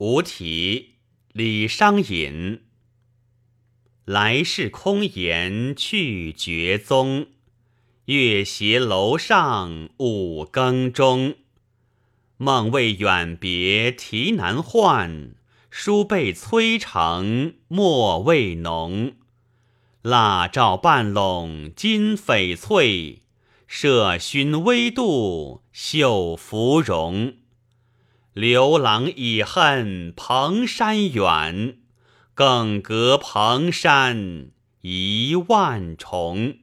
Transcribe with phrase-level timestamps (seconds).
[0.00, 0.94] 无题，
[1.34, 2.62] 李商隐。
[4.06, 7.26] 来世空言去绝踪，
[8.06, 11.34] 月斜楼上五更钟。
[12.38, 15.34] 梦为远别啼难唤，
[15.68, 19.16] 书被催成墨未浓。
[20.00, 23.20] 蜡照半笼金翡翠，
[23.68, 27.34] 麝熏微度绣芙蓉。
[28.32, 31.80] 刘郎已恨蓬山远。
[32.40, 34.50] 更隔蓬山
[34.80, 36.54] 一万重。